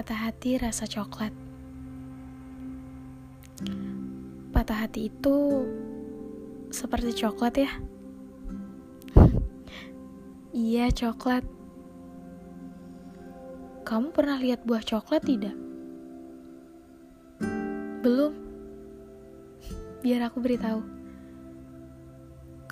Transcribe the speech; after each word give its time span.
Patah 0.00 0.32
hati 0.32 0.56
rasa 0.56 0.88
coklat. 0.88 1.28
Patah 4.48 4.88
hati 4.88 5.12
itu 5.12 5.36
seperti 6.72 7.20
coklat 7.20 7.60
ya. 7.60 7.68
iya, 10.56 10.88
coklat. 10.88 11.44
Kamu 13.84 14.08
pernah 14.16 14.40
lihat 14.40 14.64
buah 14.64 14.80
coklat 14.80 15.20
tidak? 15.20 15.52
Belum. 18.00 18.32
Biar 20.00 20.32
aku 20.32 20.40
beritahu. 20.40 20.80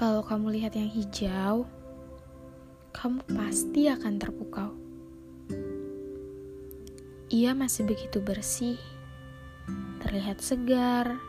Kalau 0.00 0.24
kamu 0.24 0.56
lihat 0.56 0.72
yang 0.80 0.88
hijau, 0.88 1.68
kamu 2.96 3.20
pasti 3.36 3.84
akan 3.92 4.16
terpukau. 4.16 4.72
Ia 7.28 7.52
masih 7.52 7.84
begitu 7.84 8.24
bersih, 8.24 8.80
terlihat 10.00 10.40
segar, 10.40 11.20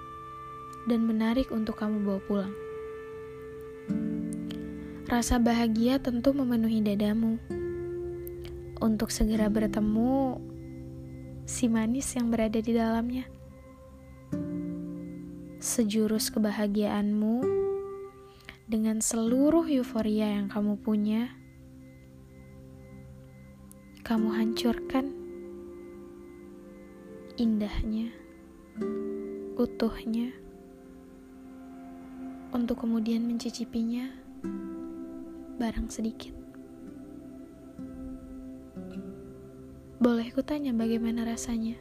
dan 0.88 1.04
menarik 1.04 1.52
untuk 1.52 1.76
kamu 1.76 2.00
bawa 2.08 2.22
pulang. 2.24 2.56
Rasa 5.12 5.44
bahagia 5.44 6.00
tentu 6.00 6.32
memenuhi 6.32 6.80
dadamu. 6.80 7.36
Untuk 8.80 9.12
segera 9.12 9.52
bertemu 9.52 10.40
si 11.44 11.68
manis 11.68 12.16
yang 12.16 12.32
berada 12.32 12.64
di 12.64 12.72
dalamnya. 12.72 13.28
Sejurus 15.60 16.32
kebahagiaanmu 16.32 17.44
dengan 18.72 19.04
seluruh 19.04 19.68
euforia 19.68 20.32
yang 20.32 20.48
kamu 20.48 20.80
punya, 20.80 21.28
kamu 24.08 24.32
hancurkan 24.32 25.19
indahnya, 27.40 28.12
utuhnya, 29.56 30.28
untuk 32.52 32.84
kemudian 32.84 33.24
mencicipinya 33.24 34.12
barang 35.56 35.88
sedikit. 35.88 36.36
Boleh 40.04 40.28
kutanya 40.36 40.76
bagaimana 40.76 41.24
rasanya? 41.24 41.80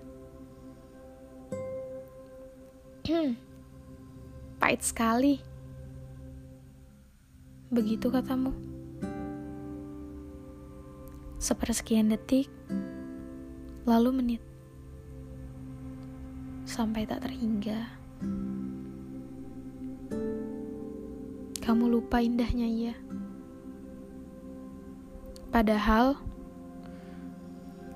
Pahit 4.63 4.83
sekali. 4.87 5.43
Begitu 7.75 8.15
katamu. 8.15 8.55
Sepersekian 11.43 12.15
detik, 12.15 12.47
lalu 13.87 14.23
menit 14.23 14.48
sampai 16.79 17.11
tak 17.11 17.27
terhingga. 17.27 17.91
Kamu 21.59 21.91
lupa 21.91 22.23
indahnya 22.23 22.71
ia. 22.71 22.95
Padahal, 25.51 26.23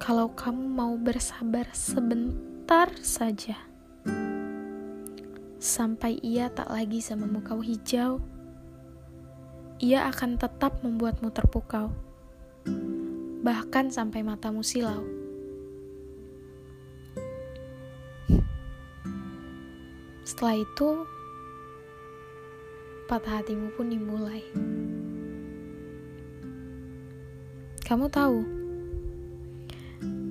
kalau 0.02 0.34
kamu 0.34 0.66
mau 0.66 0.98
bersabar 0.98 1.70
sebentar 1.70 2.90
saja, 3.06 3.54
sampai 5.62 6.18
ia 6.18 6.50
tak 6.50 6.66
lagi 6.66 6.98
sama 6.98 7.30
muka 7.30 7.54
hijau, 7.62 8.18
ia 9.78 10.10
akan 10.10 10.42
tetap 10.42 10.82
membuatmu 10.82 11.30
terpukau, 11.30 11.94
bahkan 13.46 13.94
sampai 13.94 14.26
matamu 14.26 14.66
silau. 14.66 15.11
Setelah 20.32 20.64
itu, 20.64 20.90
patah 23.04 23.44
hatimu 23.44 23.68
pun 23.76 23.92
dimulai. 23.92 24.40
Kamu 27.84 28.08
tahu, 28.08 28.40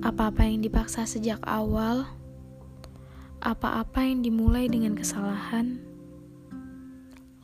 apa-apa 0.02 0.42
yang 0.42 0.58
dipaksa 0.58 1.06
sejak 1.06 1.38
awal, 1.46 2.10
apa-apa 3.46 4.02
yang 4.02 4.26
dimulai 4.26 4.66
dengan 4.66 4.98
kesalahan, 4.98 5.78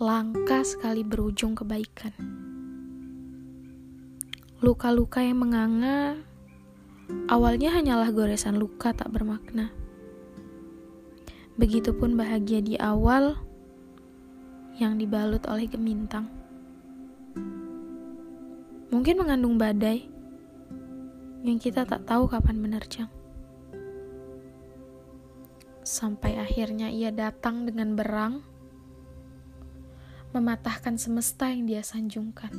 langka 0.03 0.67
sekali 0.67 1.07
berujung 1.07 1.55
kebaikan. 1.55 2.11
Luka-luka 4.59 5.23
yang 5.23 5.47
menganga 5.47 6.19
awalnya 7.31 7.71
hanyalah 7.71 8.11
goresan 8.11 8.59
luka 8.59 8.91
tak 8.91 9.15
bermakna. 9.15 9.71
Begitupun 11.59 12.15
bahagia 12.15 12.63
di 12.63 12.79
awal 12.79 13.35
yang 14.79 14.95
dibalut 14.95 15.43
oleh 15.51 15.67
gemintang. 15.67 16.31
Mungkin 18.95 19.19
mengandung 19.19 19.59
badai 19.59 20.07
yang 21.43 21.59
kita 21.59 21.83
tak 21.83 22.07
tahu 22.07 22.31
kapan 22.31 22.63
menerjang. 22.63 23.11
Sampai 25.83 26.39
akhirnya 26.39 26.95
ia 26.95 27.11
datang 27.11 27.67
dengan 27.67 27.99
berang, 27.99 28.47
mematahkan 30.31 30.95
semesta 30.95 31.51
yang 31.51 31.67
dia 31.67 31.83
sanjungkan. 31.83 32.55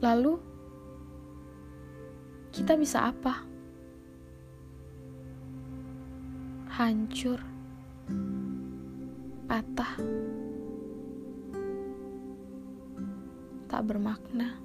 Lalu, 0.00 0.40
kita 2.48 2.80
bisa 2.80 3.12
apa? 3.12 3.51
Hancur, 6.72 7.36
patah, 9.44 9.92
tak 13.68 13.82
bermakna. 13.84 14.56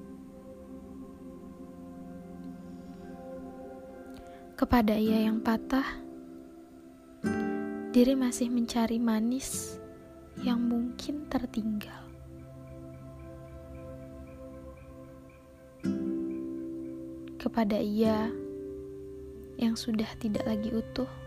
Kepada 4.55 4.95
ia 4.95 5.27
yang 5.27 5.43
patah, 5.43 5.83
diri 7.91 8.15
masih 8.15 8.55
mencari 8.55 9.03
manis 9.03 9.75
yang 10.39 10.63
mungkin 10.63 11.27
tertinggal. 11.27 12.07
Kepada 17.35 17.83
ia 17.83 18.31
yang 19.59 19.75
sudah 19.75 20.07
tidak 20.23 20.47
lagi 20.47 20.71
utuh. 20.71 21.26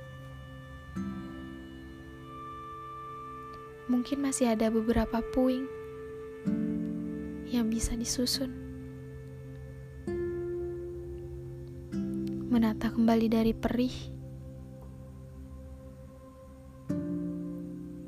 Mungkin 3.90 4.22
masih 4.22 4.54
ada 4.54 4.70
beberapa 4.70 5.18
puing 5.34 5.66
yang 7.50 7.66
bisa 7.66 7.98
disusun. 7.98 8.54
Menata 12.46 12.94
kembali 12.94 13.26
dari 13.26 13.50
perih, 13.50 13.94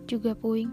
juga 0.06 0.38
puing. 0.38 0.70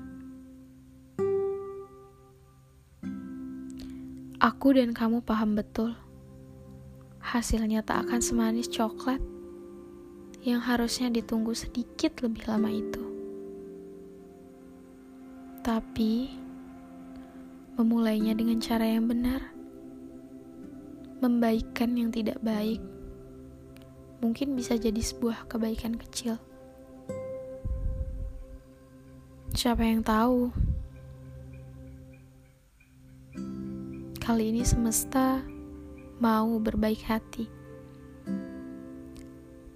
Aku 4.39 4.71
dan 4.77 4.93
kamu 4.93 5.25
paham 5.25 5.57
betul, 5.57 5.97
hasilnya 7.19 7.81
tak 7.81 8.07
akan 8.07 8.21
semanis 8.21 8.69
coklat 8.69 9.19
yang 10.45 10.61
harusnya 10.63 11.11
ditunggu 11.11 11.51
sedikit 11.57 12.23
lebih 12.23 12.45
lama 12.47 12.71
itu. 12.71 13.08
Tapi, 15.69 16.33
memulainya 17.77 18.33
dengan 18.33 18.57
cara 18.57 18.89
yang 18.89 19.05
benar, 19.05 19.53
membaikkan 21.21 21.93
yang 21.93 22.09
tidak 22.09 22.41
baik, 22.41 22.81
mungkin 24.17 24.57
bisa 24.57 24.81
jadi 24.81 24.97
sebuah 24.97 25.45
kebaikan 25.45 25.93
kecil. 25.93 26.41
Siapa 29.53 29.85
yang 29.85 30.01
tahu? 30.01 30.49
Kali 34.25 34.49
ini 34.49 34.65
semesta 34.65 35.45
mau 36.17 36.49
berbaik 36.57 37.05
hati, 37.05 37.45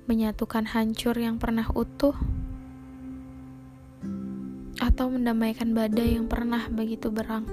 menyatukan 0.09 0.73
hancur 0.73 1.13
yang 1.21 1.37
pernah 1.37 1.69
utuh 1.77 2.17
atau 4.93 5.09
mendamaikan 5.09 5.73
badai 5.73 6.21
yang 6.21 6.29
pernah 6.29 6.69
begitu 6.69 7.09
berang. 7.09 7.49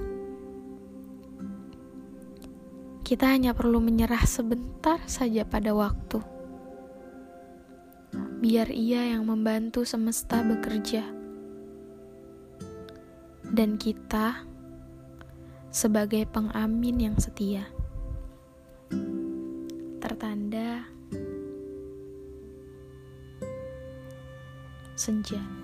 Kita 3.01 3.33
hanya 3.33 3.57
perlu 3.57 3.81
menyerah 3.81 4.21
sebentar 4.29 5.01
saja 5.09 5.41
pada 5.41 5.73
waktu. 5.73 6.21
Biar 8.45 8.69
ia 8.69 9.09
yang 9.17 9.25
membantu 9.25 9.81
semesta 9.89 10.45
bekerja. 10.45 11.01
Dan 13.49 13.81
kita 13.81 14.45
sebagai 15.73 16.29
pengamin 16.29 17.09
yang 17.09 17.17
setia. 17.17 17.65
Tertanda 19.97 20.85
senja. 24.93 25.60